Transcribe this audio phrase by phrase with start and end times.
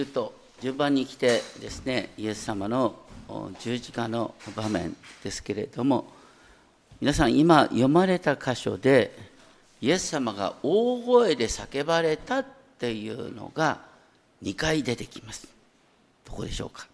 [0.00, 2.94] ずっと順番に来てですねイエス様の
[3.58, 6.06] 十字架の場面ですけれども
[7.02, 9.14] 皆さん今読まれた箇所で
[9.82, 12.46] イエス様が大声で叫ばれたっ
[12.78, 13.82] ていうのが
[14.42, 15.48] 2回出てきます。
[16.24, 16.88] どこでしょうか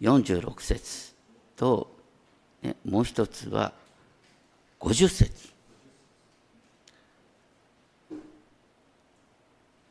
[0.00, 1.12] ？46節
[1.56, 1.90] と、
[2.62, 3.74] ね、もう一つは
[4.80, 5.52] 50節。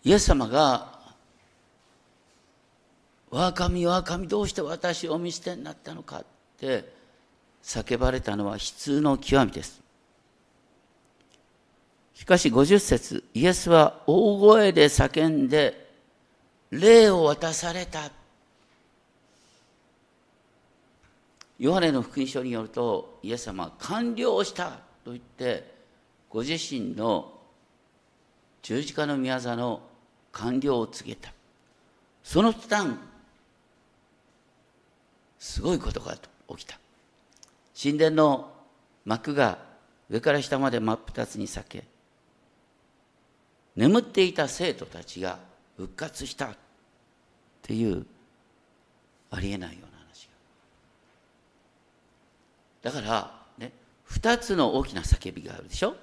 [0.03, 0.96] イエス様が
[3.29, 6.25] 我が神我が神どうして私を見捨てになったのかっ
[6.59, 6.85] て
[7.63, 9.81] 叫ばれたのは悲痛の極みです。
[12.13, 15.87] しかし50節イエスは大声で叫んで
[16.71, 18.11] 霊を渡された
[21.59, 25.75] ヨハネの福音書によるとイエス様は完了したと言って
[26.29, 27.33] ご自身の
[28.61, 29.81] 十字架の御業の
[30.31, 31.31] 完了を告げた。
[32.23, 32.89] その途端
[35.47, 36.13] すごいことが
[36.49, 36.77] 起きた。
[37.81, 38.51] 神殿の
[39.05, 39.57] 幕が
[40.09, 41.83] 上から下まで真っ二つに裂け
[43.75, 45.39] 眠っていた生徒たちが
[45.77, 46.49] 復活したっ
[47.61, 48.05] ていう
[49.31, 50.27] ありえないような話
[52.83, 52.91] が。
[52.91, 53.71] だからね
[54.03, 55.95] 二つの大きな叫びがあるでしょ？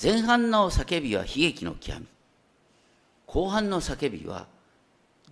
[0.00, 2.06] 前半の叫びは悲劇の極み。
[3.26, 4.46] 後半の叫びは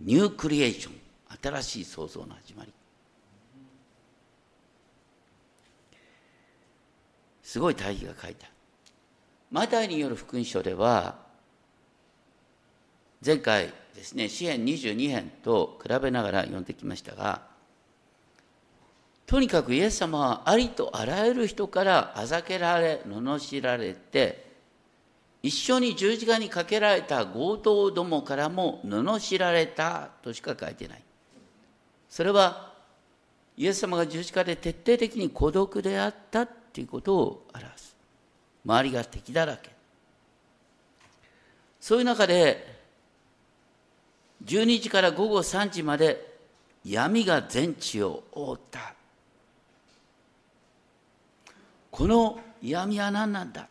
[0.00, 0.94] ニュークリエーション。
[1.42, 2.72] 新しい創造の始まり。
[7.56, 8.52] すごい大義が書いてある
[9.50, 11.14] マタイによる福音書では
[13.24, 17.40] 前回ですね詩編22編と比べながら読んできましたが
[19.24, 24.44] とにかくイエス様はありとあらゆる人からあざけられ罵られて
[25.42, 31.02] 一緒に十字架にかけられた強盗どもからも罵られたとしか書いてない。
[32.10, 32.74] それは
[33.56, 36.46] イエス様が十字架で徹底的に孤独であった
[36.76, 37.96] ということを表す。
[38.66, 39.70] 周りが敵だらけ。
[41.80, 42.76] そういう中で
[44.44, 46.36] 12時から午後3時まで
[46.84, 48.92] 闇が全地を覆った。
[51.90, 53.68] この闇は何なんだ？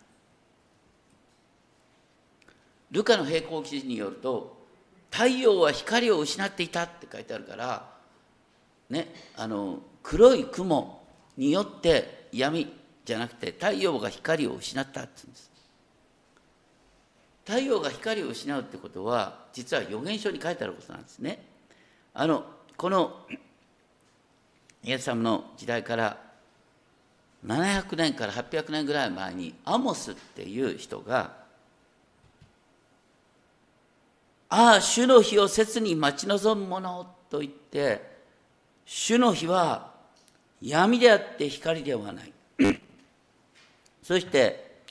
[2.89, 4.65] ルカの並行記事によると
[5.11, 7.87] 太陽は光を失っていたって書いてあるから
[8.89, 11.03] ねあの黒い雲
[11.37, 12.73] によって闇
[13.05, 15.51] じゃなくて太陽が光を失ったって言うんです。
[17.45, 21.45] 太陽が光を失うってことは実は予言書に書いてあることなんですね。
[22.15, 22.43] あの
[22.75, 23.21] この
[24.83, 26.17] イエス様の時代から
[27.45, 31.45] 700年から800年ぐらい前にアモスっていう人が
[34.49, 38.15] 「ああ主の日を切に待ち望む者」と言って
[38.85, 39.93] 主の日は
[40.61, 42.34] 闇であって光ではない。
[44.05, 44.83] そして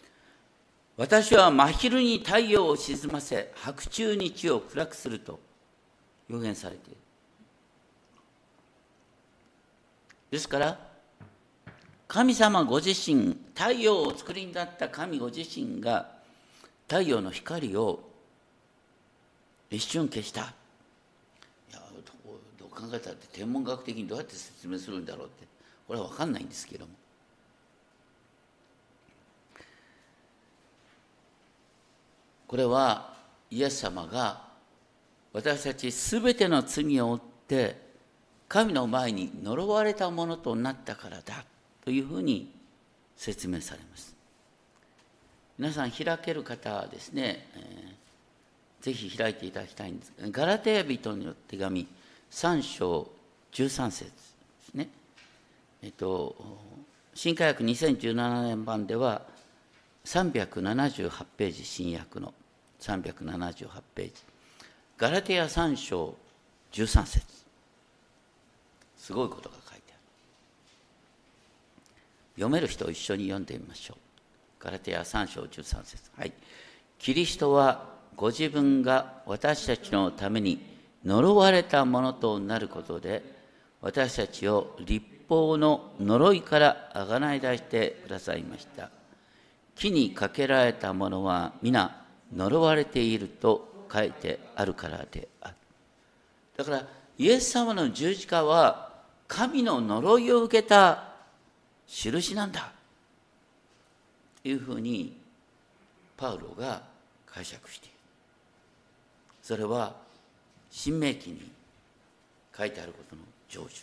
[0.96, 5.38] 私は真昼に太陽を沈ませ白昼に地を暗くすると
[6.28, 6.96] 予言されている。
[10.32, 10.80] ですから
[12.08, 16.10] 神様ご自身太陽を作りになった神ご自身が
[16.88, 18.02] 太陽の光を
[19.70, 20.40] 一瞬消した。
[20.40, 20.44] い
[21.72, 21.80] や
[22.58, 25.46] どう考えたって天文学的にどうやって説明するんだろうって
[25.86, 26.92] これは分かんないんですけども。
[32.46, 33.14] これは
[33.50, 34.42] イエス様が
[35.32, 37.76] 私たち全ての罪を負って
[38.48, 41.44] 神の前に呪われたものとなったからだ
[41.84, 42.52] というふうに
[43.16, 44.14] 説明されます。
[45.58, 50.12] 皆さん開ける方はですね、えー、ぜひ開いていただきたいんです。
[50.30, 51.86] ガラテヤ人の手紙
[52.30, 53.08] 3章
[53.52, 54.10] 13節で
[54.70, 54.88] すね。
[55.82, 56.34] えっと
[57.14, 59.22] 新科学2017年版では
[60.04, 62.34] 378ページ新訳の
[62.80, 64.12] 378ページ。
[64.98, 66.14] ガラテヤ3章
[66.72, 67.24] 13節。
[68.96, 69.98] すごいことが書いてある。
[72.36, 73.96] 読める人一緒に読んでみましょう。
[74.60, 76.10] ガラテヤ3章13節。
[76.16, 76.32] はい。
[76.98, 80.60] キリストはご自分が私たちのために
[81.04, 83.22] 呪われたものとなることで
[83.80, 88.90] 私たちを立法の呪いからあがない出してくださいました。
[89.76, 92.04] 木にかけられたものは皆
[92.34, 95.54] 呪われていると書いてあるからである。
[96.56, 96.86] だから
[97.18, 98.92] イエス様の十字架は
[99.28, 101.08] 神の呪いを受けた
[101.86, 102.72] 印なんだ。
[104.42, 105.16] というふうに
[106.16, 106.82] パウロが
[107.26, 107.94] 解釈している。
[109.42, 109.94] それは
[110.70, 111.50] 新明記に
[112.56, 113.82] 書いてあることの成就。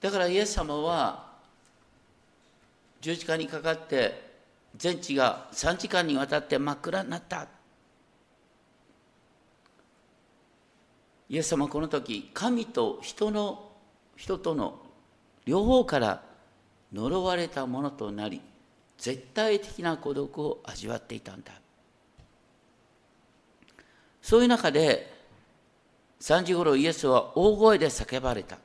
[0.00, 1.35] だからイエス様は
[3.06, 4.20] 十字架にかかって
[4.76, 7.46] 全地が3時間にわたって真っ暗になった。
[11.28, 13.70] イエス様はこの時神と人の
[14.16, 14.80] 人との
[15.44, 16.22] 両方から
[16.92, 18.40] 呪われたものとなり
[18.98, 21.52] 絶対的な孤独を味わっていたんだ。
[24.20, 25.14] そういう中で
[26.18, 28.58] 3時ごろイエスは大声で叫ばれた。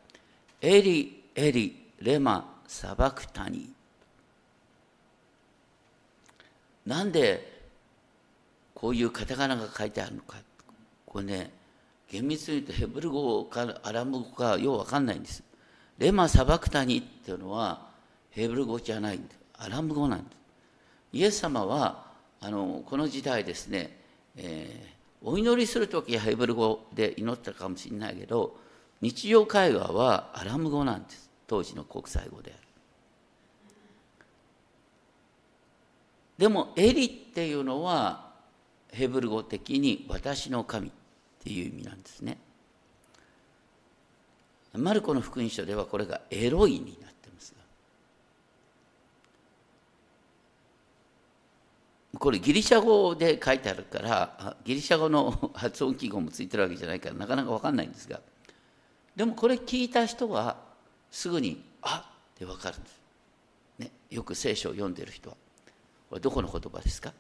[0.62, 3.81] エリエリレマサバクタニ。
[6.86, 7.52] なんで
[8.74, 10.38] こういうカタカナが書いてあるのか
[11.06, 11.52] これね
[12.10, 15.44] 厳密に言うとヘブル語かアラム語かようわかんないんです。
[15.98, 17.88] レマ・サバクタニっていうのは
[18.32, 20.36] ヘブル語じゃないんですアラム語なんです。
[21.14, 22.06] イエス様は
[22.42, 23.98] あのこの時代ですね、
[24.36, 28.58] えー、お祈りする時はヘブル語で祈ったかもしれないけど
[29.02, 31.30] 日常会話はアラム語なんです。
[31.48, 32.71] 当時の国際語である。
[36.42, 38.32] でもエリっていうのは
[38.92, 40.92] ヘブル語的に私の神っ
[41.44, 42.40] ていう意味なんですね。
[44.74, 47.54] マルコの福音書ではこれがエロイになってます。
[52.12, 58.20] がこれギリシャ語で書いてあるからギリシャ語の発音記号もついてるわけじゃないからなかなか分かんないんですが。
[59.16, 60.58] でもこれ聞いた人は
[61.12, 63.02] すぐに「あっ!」って分かるんです、
[63.78, 65.38] ね、よく聖書を読んでる人は。
[66.12, 67.14] これどこの言葉ですか？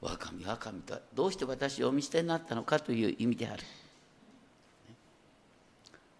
[0.00, 3.62] 我が神我神とはどうして私をお見捨てになったのかという意味である。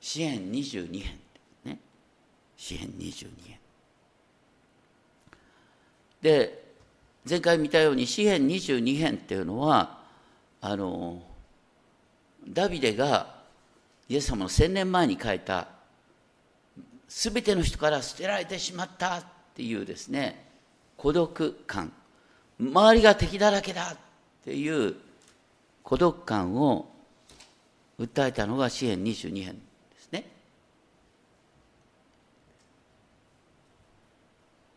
[0.03, 1.19] 支援22編
[1.65, 1.79] ね。
[2.59, 3.59] 支援22編
[6.21, 6.73] で
[7.27, 10.01] 前回見たように詩編22編っていうのは
[10.61, 11.23] あの
[12.47, 13.35] ダビデが
[14.11, 15.69] イエス様の千年前に書いた
[17.09, 19.25] 「すべての人から捨てられてしまった」っ
[19.55, 20.50] ていうですね
[21.00, 21.91] 孤独感。
[22.61, 23.97] 周りが敵だらけだっ
[24.44, 24.97] ていう
[25.82, 26.91] 孤独感を
[27.99, 30.26] 訴えたのが詩編22編ですね。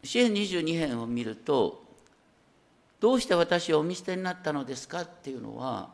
[0.02, 1.84] 支援22編を見ると
[3.02, 5.90] どうして私をお見捨てになったのですかっていうのは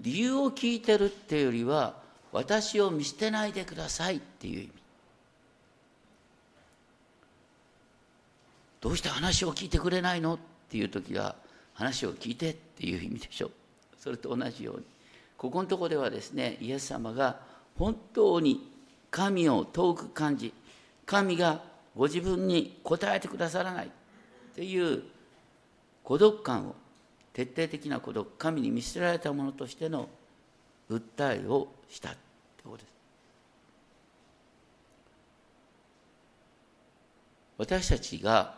[0.00, 1.96] 理由を聞いてるっていうよりは
[2.32, 4.72] 私を見捨てないでくださいっていう意味。
[8.80, 10.34] どうして話を聞いてくれないの？
[10.34, 10.38] っ
[10.70, 11.34] ていう時は
[11.74, 13.46] 話を聞いてっていう意味でしょ。
[13.48, 13.50] う
[13.98, 14.84] それと同じように。
[15.36, 17.40] ここのとこではですねイエス様が
[17.78, 18.70] 本当に
[19.10, 20.52] 神を遠く感じ
[21.06, 21.62] 神が
[21.96, 23.90] ご自分に答えてくださらないっ
[24.54, 25.02] ていう
[26.02, 26.74] 孤独感を
[27.32, 30.08] 徹底的な孤独神に見捨てられたものとしての
[30.90, 32.18] 訴えをしたって
[32.64, 32.88] ことです。
[37.58, 38.57] 私たちが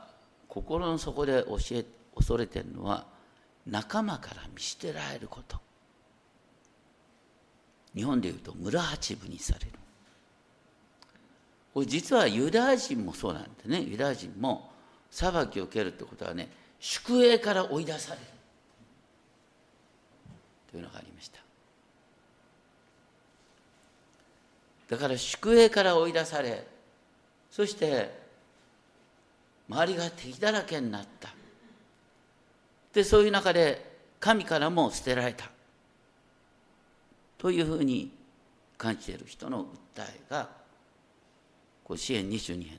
[0.51, 3.07] 心の底で教え恐れてるのは
[3.67, 5.59] 仲間から見捨てられること。
[7.95, 9.73] 日本でいうと村八分にされる。
[11.73, 13.81] これ実はユダヤ人もそうなんでね。
[13.81, 14.71] ユダヤ人も
[15.11, 16.49] 裁きを受けるってことはね
[16.81, 18.27] 宿営から追い出される。
[20.73, 21.39] というのがありました。
[24.89, 26.67] だから宿営から追い出され
[27.53, 28.20] そして
[29.71, 31.33] 周りが敵だらけになった。
[32.93, 35.49] でそういう中で神からも捨てられた。
[37.39, 38.11] というふうに
[38.77, 40.49] 感じている人の訴えが
[41.85, 42.79] これ支援22編。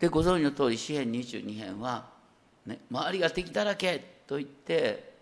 [0.00, 2.06] でご存知の通り支援22編は、
[2.66, 5.12] ね、周りが敵だらけと言って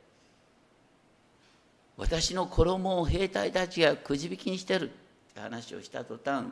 [1.99, 6.47] 私の衣を兵隊たちがくじ引きにしてるって話をした途端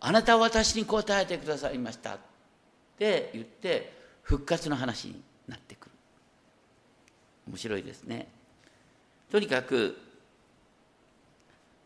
[0.00, 2.14] あなたは私に答えてくださいました。
[2.14, 2.18] っ
[2.98, 5.92] て言って復活の話になってくる。
[7.48, 8.28] 面白いですね。
[9.30, 9.96] とにかく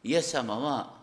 [0.02, 0.94] イエス様は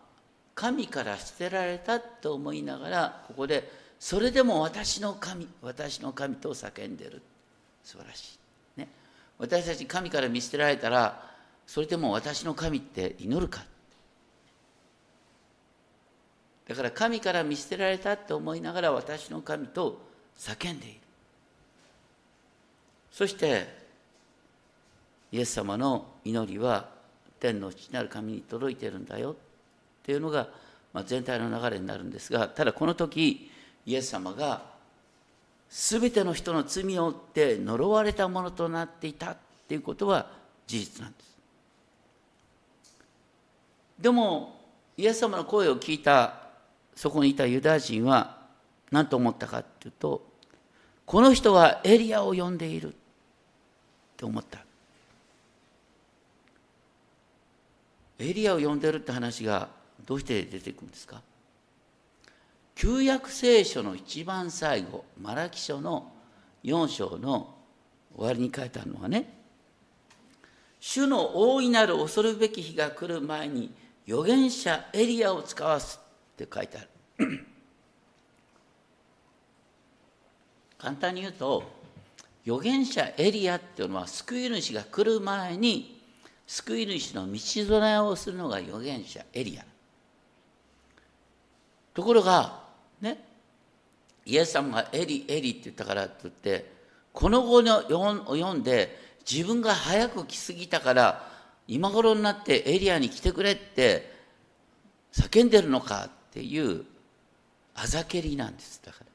[0.55, 7.21] 神から捨てられたと思いながらここでそれでも私の神私の神と叫んでる。
[7.83, 8.37] 素晴らし
[8.75, 8.89] い、ね、
[9.37, 11.23] 私たち神から見捨てられたら
[11.65, 13.63] それでも私の神って祈るか
[16.67, 20.01] だから神から見捨てられたと思いながら私の神と
[20.37, 20.99] 叫んでいる。
[23.11, 23.67] そして
[25.31, 26.89] イエス様の祈りは
[27.39, 29.35] 天の父なる神に届いてるんだよっ
[30.03, 30.47] ていうのが、
[30.93, 33.49] ま、全体の流れになるんですがただこの時
[33.85, 34.61] イエス様が
[35.69, 40.27] 全ての人の罪を負って呪われたものとなっていたっていうことは
[40.65, 41.37] 事実なんです。
[43.99, 44.61] でも
[44.95, 46.46] イエス様の声を聞いた
[46.97, 48.37] そこにいたユダヤ人は
[48.91, 50.27] 何と思ったかっていうと
[51.05, 52.97] この人はエリアを呼んでいるっ
[54.17, 54.59] て思った。
[58.19, 59.69] エリアを呼んでるって話が
[60.05, 61.21] どうして出てくるんですか？
[62.73, 66.11] 旧約聖書の一番最後マラキ書の
[66.63, 67.53] 4章の
[68.15, 69.33] 終わりに書いてあるのはね
[70.79, 73.71] 主の大いなる恐るべき日が来る前に
[74.07, 75.99] 預言者エリアを使わす
[76.43, 76.87] って書いてある。
[80.77, 81.63] 簡単に言うと
[82.45, 85.99] 預言者エリアっていうのは救い主が来る前に
[86.45, 89.65] 救い主の道備えをするのが預言者エリア。
[91.95, 92.61] ところが
[93.01, 93.25] ね
[94.23, 96.71] イエス様がエリエリって言ったからって言って
[97.11, 98.95] この後の読んで
[99.29, 101.27] 自分が早く来すぎたから
[101.67, 104.15] 今頃になってエリアに来てくれって
[105.11, 106.85] 叫んでるのかっていう
[107.73, 108.79] あざけりなんです。
[108.85, 109.05] だから。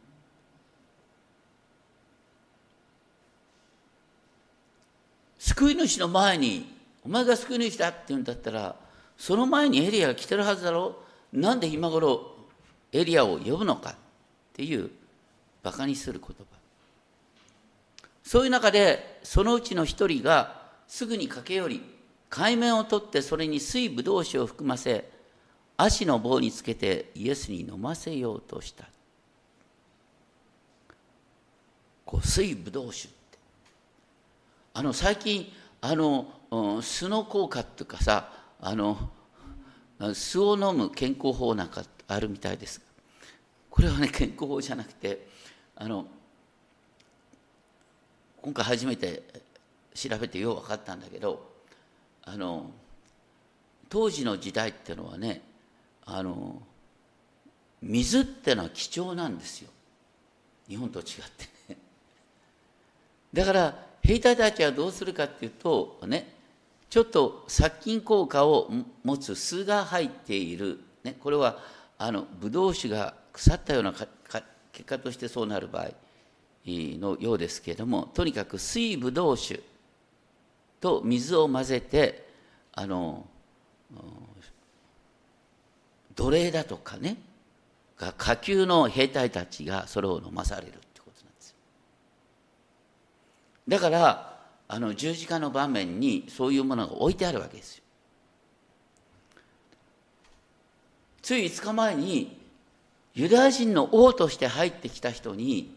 [5.38, 6.66] 救い主の前に
[7.04, 8.74] お前が救い主だって言うんだったら
[9.16, 10.96] その前にエリアが来てるはずだろ。
[11.32, 12.34] なんで今頃
[12.90, 13.94] エリアを呼ぶのかっ
[14.54, 14.90] ていう
[15.62, 16.44] バカにする言葉。
[18.24, 21.82] そういう中でそのうちの一人がすぐに駆け寄り
[22.30, 25.08] 海面を取ってそれに水ぶどう酒を含ませ
[25.84, 28.88] 足の棒につけてイエスに飲ませようとした。
[32.04, 33.38] こう水ぶどう酒って。
[34.74, 39.10] あの最近あのうん酢の効果っていうかさあの
[40.14, 42.80] 酢を飲む健康法なんかあるみたいです
[43.70, 45.26] これはね健康法じゃなくて
[45.76, 46.06] あの
[48.40, 49.22] 今回初めて
[49.94, 51.52] 調べてよう分かったんだけど
[52.24, 52.70] あの
[53.88, 55.42] 当時の時代っていうのはね
[56.04, 56.62] あの
[57.80, 59.70] 水ってのは貴重なんですよ。
[60.68, 61.78] 日本と違ってね。
[63.32, 66.34] だから兵隊たちはどうするかっていうとね
[66.90, 68.70] ちょっと殺菌効果を
[69.02, 71.58] 持つ酢が入っている、ね、これは
[71.98, 73.94] あのブドウ酒が腐ったような
[74.72, 75.90] 結果としてそうなる場合
[76.66, 79.60] のようですけれどもとにかく水ブドウ酒
[80.80, 82.28] と水を混ぜて
[82.72, 83.26] あの
[86.16, 87.16] 奴隷だとかね
[88.18, 91.56] 下級の兵隊たちがそれを飲まされるってことなんですよ。
[93.68, 97.82] だからあの十字架の場面にそういうものが置いてあるわけですよ。
[101.20, 102.40] つい5日前に
[103.14, 105.76] ユダヤ人の王として入ってきた人に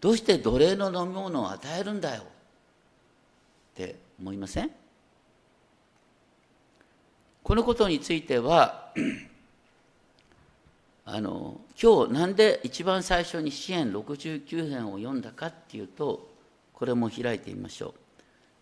[0.00, 2.26] どうして奴隷の飲み物を与えるんだよっ
[3.74, 4.70] て思いません？
[7.46, 8.90] このことについては
[11.06, 16.28] あの今日なんで一番最初に支援69編を読んだかっていうと
[16.72, 18.00] これも開いてみましょう。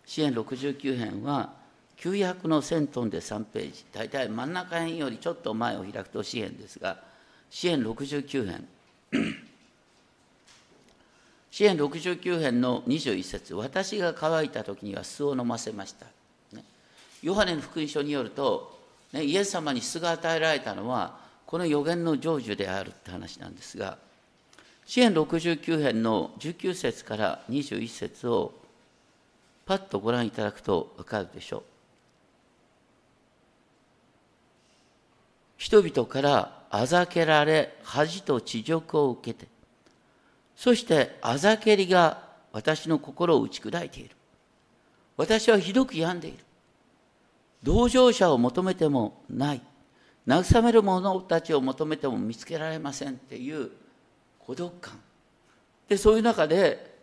[0.05, 1.55] 支援69編は
[1.97, 6.99] 900の1000トンで3ページ大体真ん中辺よりちょっと前を開くと支援ですが
[7.49, 8.69] 支援69編。
[11.51, 16.05] 支援69編の21節私が乾いた時には酢を飲ませました」
[16.55, 16.63] ね、
[17.23, 18.74] ヨハネの福音書によると、
[19.15, 21.17] ね、イエス様に酢が与えられたのは
[21.47, 23.97] この予言の成就であるって話なんですが
[24.85, 28.53] 支援69編の19節から21節を
[29.65, 31.63] パッとご覧いただくと分かるでしょう。
[35.57, 39.47] 人々からあざけられ恥と恥辱を受けて
[40.57, 42.21] そしてあざけりが
[42.53, 44.17] 私の心を打ち砕いている。
[45.17, 46.39] 私はひどく病んでいる。
[47.65, 49.63] 同情者を求めてもない。
[50.27, 53.71] 慰める者たちを求めても見つけられませんっていう
[54.39, 55.01] 孤独感。
[55.89, 56.95] で、そういう中で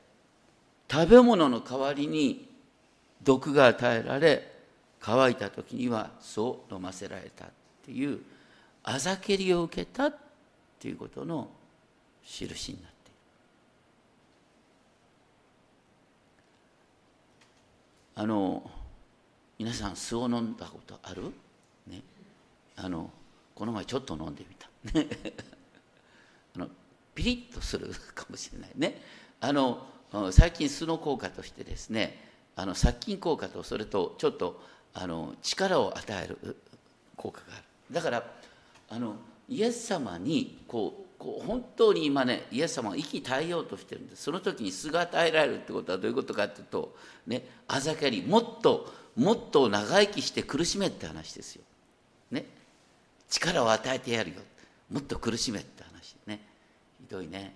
[0.90, 2.48] 食べ物の代わりに
[3.24, 4.52] 毒が与えられ、
[5.00, 7.48] 乾いた時にはそう飲ませられたっ
[7.84, 8.20] ていう
[8.84, 10.16] あざけりを受けたっ
[10.80, 11.50] ていうことの
[12.24, 13.18] 印になっている。
[18.16, 18.70] あの
[19.62, 21.22] 皆さん酢を飲んだことある？
[21.86, 22.02] ね。
[22.78, 23.12] あの
[23.54, 24.68] この前ちょっと飲んでみた。
[26.56, 26.68] あの
[27.14, 28.72] ピリッとする かもしれない。
[28.76, 29.00] ね。
[29.40, 29.86] あの
[30.32, 34.60] 最近酢の効果としてですねあの殺菌効果とそれとちょっと
[34.96, 36.58] あの力を与える
[37.16, 37.64] 効果がある。
[37.92, 38.34] だから
[38.90, 39.16] あの
[39.48, 44.24] イエス様にこうこう本当に今ねイエス様は息絶えようとしてるんです。
[44.24, 46.96] その時に巣が与えられるってことはどういうことかっていうと
[47.28, 51.62] ねあざけりもっともっと長生きして苦しめって話ですよ。
[52.32, 52.48] ね。
[53.30, 54.38] 力を与えてやるよ。
[54.90, 56.42] もっと苦しめって話ね。
[57.00, 57.54] ひどいね。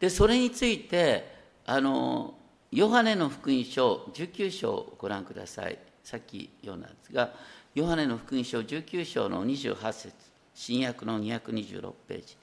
[0.00, 1.32] でそれについて
[1.64, 2.34] あの
[2.72, 5.78] ヨハネの福音書19章をご覧ください。
[6.02, 7.32] さっき読んだんですが
[7.74, 10.12] ヨハネの福音書19章の28節
[10.54, 12.36] 新約の226ページ。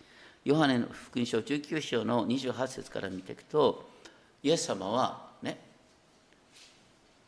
[0.46, 3.89] ヨハネの福音書19章の28節から見ていくと
[4.41, 5.60] イエス様はね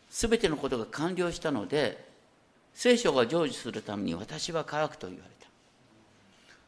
[0.10, 2.08] 全てのことが完了したので
[2.74, 5.50] 聖書が成就するために私は乾くと言われた。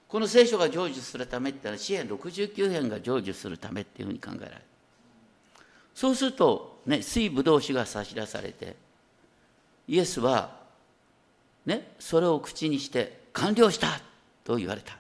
[0.10, 4.62] この聖書が成就するためってのは支援69編が成就するためっていうふうに考えられる。
[5.96, 8.76] そうするとね水ぶどう酒が差し出されて
[9.88, 10.60] イエスは
[11.66, 14.00] ねそれを口にして完了した
[14.44, 14.98] と言われた。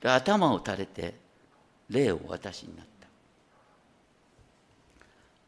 [0.00, 1.14] で頭を垂れて
[1.90, 3.08] 霊を私になった。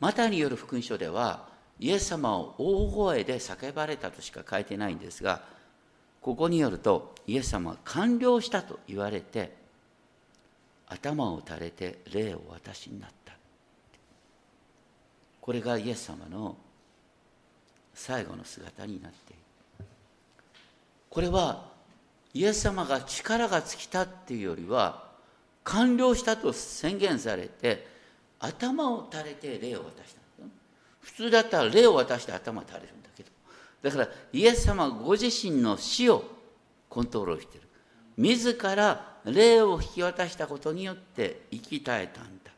[0.01, 1.47] マタによる福音書では
[1.79, 5.43] イエス様を大声で叫ばれたとしか書いてないんですが
[6.21, 9.53] ここによるとイエス様は完了したと言われて
[10.87, 13.33] 頭を垂れて霊を私になった。
[15.41, 16.57] これがイエス様の
[17.95, 19.43] 最後の姿になっている。
[21.11, 21.71] これは
[22.35, 25.11] イエス様が力が尽きたっていうよりは
[25.65, 27.87] 完了したと宣言されて
[28.41, 30.23] 頭を垂れて霊を渡した
[31.01, 33.29] 普通だったら霊を渡して頭を垂れるんだけど。
[33.83, 36.25] だからイエス様ご自身の死を
[36.89, 37.63] コントロールしてる。
[38.17, 42.53] 自ら霊を引き渡したことによって生き絶えたんだ。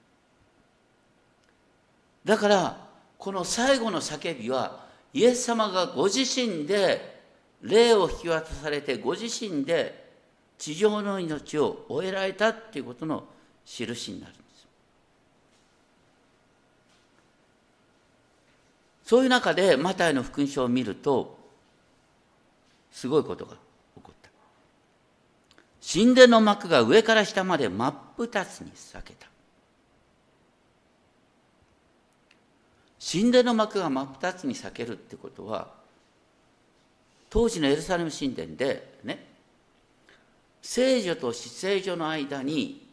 [2.25, 2.87] だから
[3.19, 4.84] この最後の叫びは
[5.15, 7.15] イエス様がご自身で
[7.63, 10.05] 霊を引き渡されてご自身で
[10.59, 13.25] 地上の命を終えられたっていうことの
[13.65, 14.67] 印になるんです。
[19.07, 21.39] そういう中でマタイの福音書を見ると
[22.91, 23.59] すごいことが起
[24.03, 24.31] こった。
[25.81, 29.29] 神殿の幕が上から下まで真っ二つに裂けた。
[33.05, 35.69] 神殿の幕が真っ二つに裂けるってことは
[37.29, 39.27] 当時のエルサレム神殿でね
[40.63, 42.87] 聖女と死聖所の間に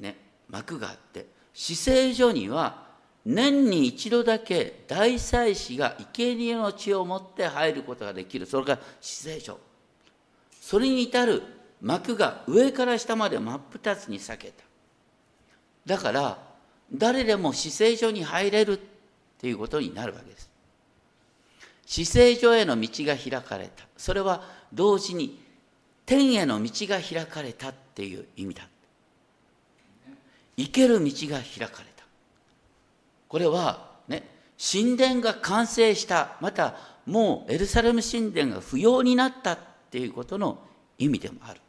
[0.00, 0.16] ね
[0.48, 2.88] 幕があって死聖所には
[3.24, 8.46] 年に一度だけ大祭司が生贄の血を持って入ることができる。
[8.46, 9.58] それが死聖所。
[10.60, 11.42] それに至る
[11.82, 14.64] 幕が上から下まで真っ二つに裂けた。
[15.84, 16.38] だから
[16.90, 18.80] 誰でも死聖所に入れる
[19.38, 20.50] っていうことになるわけです。
[21.86, 23.84] 死聖所への道が開かれた。
[23.96, 25.40] それは同時に
[26.04, 28.68] 天への道が開かれたっていう意味だ。
[30.56, 32.04] 生ける道が開かれた。
[33.28, 36.74] これはね神殿が完成したまた
[37.06, 39.58] もうエルサレム神殿が不要になったっ
[39.90, 40.58] ていうことの
[40.98, 41.60] 意味でもある。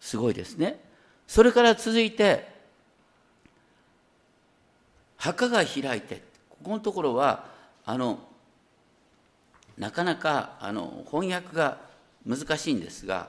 [0.00, 0.80] すごいですね。
[1.28, 2.57] それから続いて
[5.18, 7.44] 墓が開いてここのところは
[7.84, 8.18] あの
[9.76, 11.78] なかなかあの翻訳が
[12.26, 13.28] 難しいんですが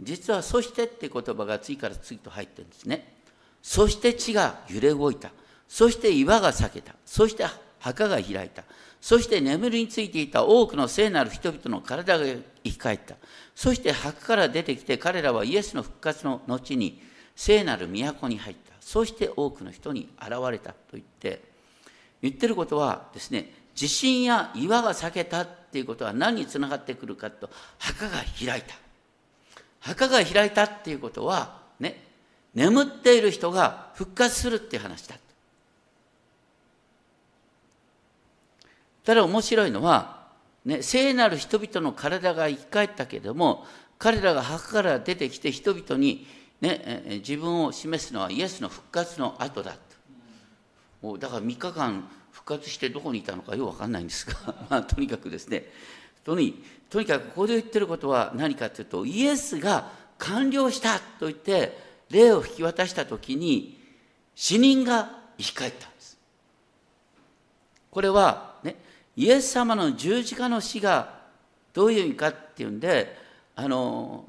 [0.00, 3.14] 実は「そして」って言葉が次から次と入ってるんですね。
[3.62, 5.30] そして地が揺れ動いた。
[5.68, 6.94] そして岩が裂けた。
[7.06, 7.46] そして
[7.78, 8.64] 墓が開いた。
[9.00, 13.16] そして眠りについていた多くの聖なる人々の体が生き返った。
[13.54, 17.00] そして墓から出てきて彼らはイエスの復活の後に
[17.34, 18.73] 聖なる都に入った。
[18.84, 21.42] そして多くの人に現れたと言って
[22.20, 28.74] 言ってることはですね地震や岩が裂けたっていうことは何につながってくるかと墓が開いた。
[29.80, 32.02] 墓が開いたっていうことはね
[32.54, 35.16] 眠っている人が復活するっていう話だ
[39.04, 40.22] ただ面白いのは、
[40.64, 43.66] ね、聖なる人々の体が生き返ったけれども
[43.98, 46.26] 彼らが墓から出てきて人々に、
[46.60, 49.76] ね、自分を示すのはイエスの復活の後だ
[51.02, 51.18] と。
[51.18, 55.70] だから3日間復活してどこにいたのかよく分かんないんですが、 まあ、とにかくですね。
[56.24, 61.76] とにとにかくここで言ってることは何かというとイエスが完了したと言って
[62.08, 63.78] 霊を引き渡した時に
[64.34, 66.18] 死人が生き返ったんです。
[67.90, 68.76] これはね
[69.16, 71.22] イエス様の十字架の死が
[71.72, 73.16] どういう意味かっていうんで
[73.54, 74.24] あの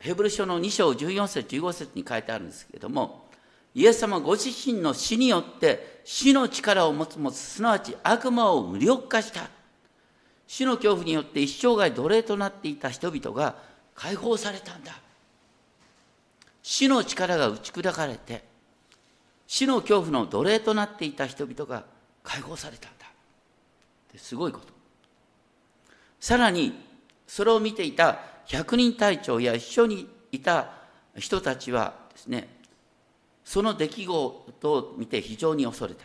[0.00, 3.30] ヘブル書の2章14節15節に書いてあるんですけれども
[3.74, 9.48] イエス様ご自身の死によって死の力を持つ持つすなわち悪魔を無力化した。
[10.48, 13.54] 死の恐怖によって一生涯奴隷となっていた人々が
[13.94, 14.98] 解放されたんだ。
[16.62, 18.42] 死の力が打ち砕かれて
[19.46, 21.84] 死の恐怖の奴隷となっていた人々が
[22.24, 23.06] 解放されたんだ。
[24.16, 24.66] すごいこと。
[26.18, 26.74] さらに
[27.28, 30.70] それを見ていた百人隊長や一緒にいた
[31.16, 32.48] 人たちはですね
[33.44, 36.04] その出来事を見て非常に恐れた。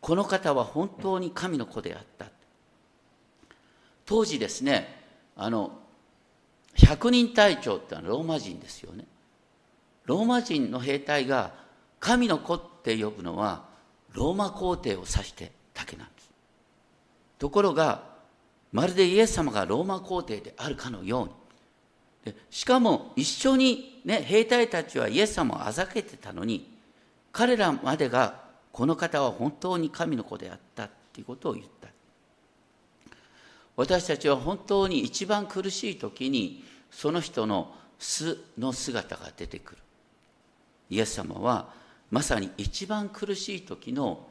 [0.00, 2.26] この方は本当に神の子であった。
[4.04, 5.02] 当時ですね
[5.36, 5.78] あの
[6.74, 9.06] 百人隊長ってのはローマ人ですよね。
[10.04, 11.52] ローマ人の兵隊が
[12.00, 13.64] 神の子って呼ぶのは
[14.12, 16.30] ローマ皇帝を指してだけなんです。
[17.38, 18.02] ところが
[18.72, 21.32] まるでイエス様がローマ皇帝であるかのように
[22.24, 26.72] でしかも一緒に、ね、兵隊たちはイエス様をあざけてたのに
[27.32, 31.88] 彼らまでがこの方は本当に神の子であったっていうことを言った。
[33.76, 39.78] 私たちは本当に一番苦しい時にその人の素の姿が出てくる。
[40.90, 41.72] イエス様は
[42.10, 44.26] まさに一番苦しい時の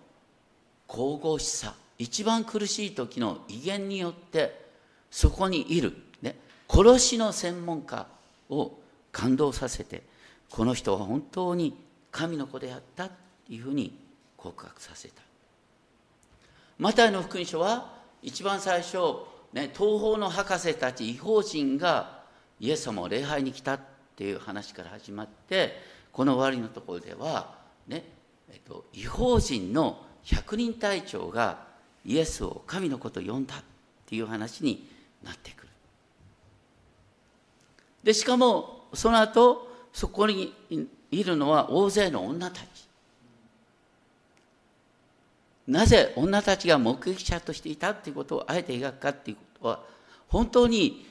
[0.87, 4.63] 神々しさ一番苦しい時の威厳によって
[5.11, 5.95] そこにいる、
[6.69, 8.07] 殺しの専門家
[8.49, 8.71] を
[9.11, 10.03] 感動させて
[10.49, 11.77] この人は本当に
[12.11, 13.13] 神の子であったと
[13.49, 13.97] いうふうに
[14.37, 15.21] 告白させた
[16.77, 18.97] マタイの福音書は一番最初、
[19.53, 22.23] ね、東方の博士たち違法人が
[22.59, 23.79] イエス様を礼拝に来たっ
[24.15, 25.73] ていう話から始まって
[26.11, 27.55] この終わりのところでは、
[27.87, 28.03] ね
[28.51, 31.65] えっと、違法人の百人隊長が
[32.05, 33.63] イエスを神の子と呼んだっ
[34.05, 34.87] ていう話に
[35.23, 35.62] なっていく。
[38.03, 40.53] でしかもその後そこに
[41.11, 42.65] いるのは大勢の女たち。
[45.65, 49.79] なぜ女たちが目撃者としていたっていうことをあえて描くかっていうことは
[50.27, 51.05] 本当に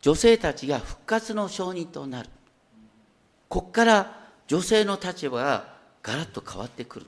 [0.00, 2.28] 女性たちが復活の証人となる。
[3.48, 7.06] ここから女性の立場がガラッと変わってくる。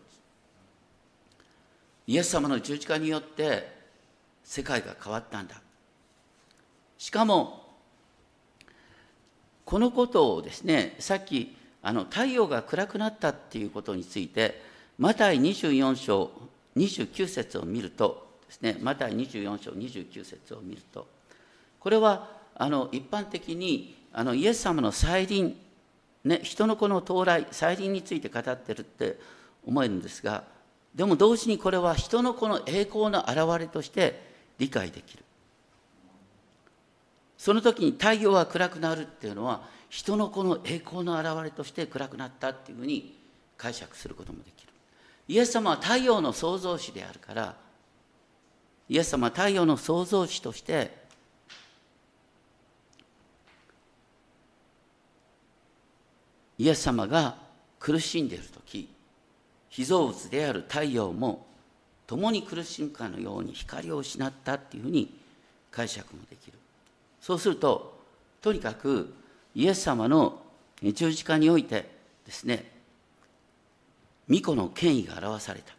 [2.07, 3.72] イエス様の十字架によって
[4.42, 5.62] 世界が変わったんだ。
[6.98, 7.69] しかも
[9.64, 14.61] このことをですねさっきあの太陽が暗くなったっていうことについて
[14.99, 16.31] マタイ24章
[16.77, 21.07] 29節を見るとですねマタイ24章29節を見ると
[21.79, 25.57] これはあの一般的にあのイエス様の再臨
[26.25, 29.18] ね、人の子の到来再臨について語ってるって
[29.66, 30.44] 思えるんですが
[30.94, 35.25] でも同時にこれは人の子の栄光の表れとして理解できる。
[37.40, 43.16] その時に太陽が暗くなるっていうのは人の子の栄光の表れとして暗くなったっていうふうに
[43.57, 44.72] 解釈することもできる。
[45.26, 47.57] イエス様は太陽の創造主であるから
[48.90, 50.94] イエス様は太陽の創造主として
[56.59, 57.37] イエス様が
[57.79, 58.87] 苦しんでいる時
[59.70, 61.46] 被造物である太陽も
[62.07, 65.18] 共に苦しむかのように光を失ったっていうふうに
[65.70, 66.60] 解釈もできる。
[67.20, 68.00] そうすると
[68.40, 69.12] とにかく
[69.54, 70.42] イエス様の
[70.83, 71.90] 十字架において
[72.24, 72.70] ですね
[74.28, 75.74] 巫女の権威が表された。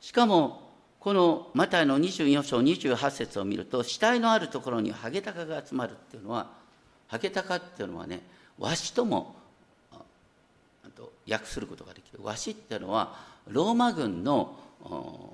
[0.00, 6.50] しかもこのマタイの24章28節を見ると死体のあるところにハゲタカが集まるっていうのは
[7.06, 8.22] ハゲタカっていうのはね
[8.58, 9.36] わしとも
[11.28, 12.20] 訳することができる。
[12.22, 13.14] 和紙っていうのは
[13.46, 14.58] ローマ軍の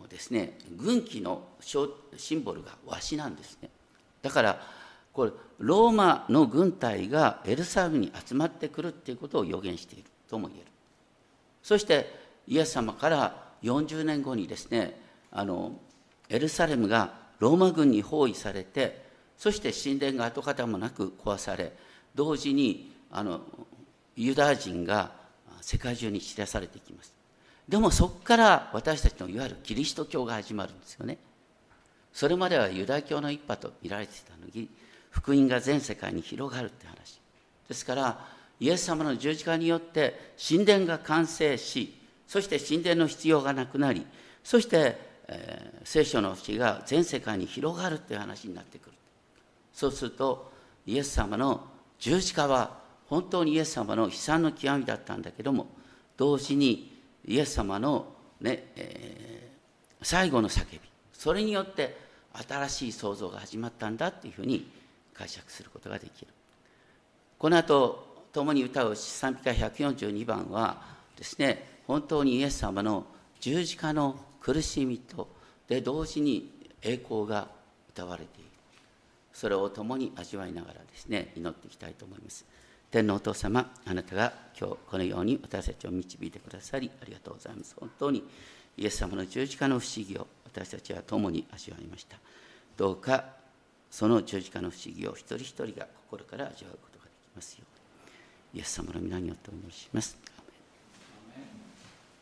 [0.08, 3.70] ですね軍旗のシンボルが和紙なんですね。
[4.22, 4.60] だから
[5.16, 10.66] これローマの軍隊がエルサレムに集まってくるっていうことを予言しているとも言える。
[11.62, 12.14] そして
[12.46, 15.00] イエス様から40年後にですね
[15.32, 15.72] あの
[16.28, 19.06] エルサレムがローマ軍に包囲されて
[19.38, 21.72] そして神殿が跡形もなく壊され
[22.14, 23.40] 同時にあの
[24.16, 25.12] ユダヤ人が
[25.62, 27.14] 世界中に知らされていきます。
[27.66, 31.16] でもそこから私たちのいわゆるキリスト教が始まるんですよね。
[32.12, 34.68] それまではユダヤ教の一派と見られていたのに
[35.16, 37.20] 福音が全世界に広がるって話。
[37.68, 38.26] ですから
[38.60, 44.06] イエス様の十字架によって神殿が完成しそして神殿の必要がなくなり
[44.44, 48.96] そして、えー、聖書の節が全世界に広がるっていう話になってくる。
[49.72, 50.52] そうすると
[50.86, 51.66] イエス様の
[51.98, 55.66] 十字架は本当にイエス様の悲惨の極みだったんだけども
[56.16, 58.06] 同時にイエス様の
[58.40, 60.80] ね、えー、最後の叫び
[61.12, 61.96] それによって
[62.48, 64.70] 新しい創造が始まったんだっていうふうに
[65.16, 66.28] 解釈することができる。
[67.38, 70.82] この後共に歌う賛美歌142番は
[71.16, 73.06] ですね本当にイエス様の
[73.40, 75.28] 十字架の苦しみと
[75.68, 76.52] で同時に
[76.82, 77.48] 栄光が
[77.90, 78.50] 歌われている。
[79.32, 82.44] それを共に味わいながらですね祈っていきたいと思います。
[82.90, 87.74] 天皇お父様あなたが今日このように私たちを導いてくださりありがとうございます。
[87.78, 88.22] 本当に
[88.76, 92.18] イエス様の十字架の不思議を私たちは共に味わいました。
[92.76, 93.24] どうか
[93.90, 97.64] その十字架の不思議を一人一人が心から味わうことができますよ
[98.52, 100.16] うにイエス様の皆によってお祈りします。